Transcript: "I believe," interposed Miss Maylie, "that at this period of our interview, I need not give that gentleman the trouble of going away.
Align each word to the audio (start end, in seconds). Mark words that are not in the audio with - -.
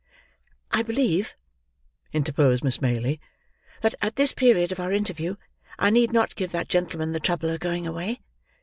"I 0.71 0.81
believe," 0.81 1.35
interposed 2.11 2.63
Miss 2.63 2.81
Maylie, 2.81 3.21
"that 3.83 3.93
at 4.01 4.15
this 4.15 4.33
period 4.33 4.71
of 4.71 4.79
our 4.79 4.91
interview, 4.91 5.35
I 5.77 5.91
need 5.91 6.11
not 6.11 6.33
give 6.35 6.51
that 6.53 6.69
gentleman 6.69 7.11
the 7.11 7.19
trouble 7.19 7.51
of 7.51 7.59
going 7.59 7.85
away. 7.85 8.19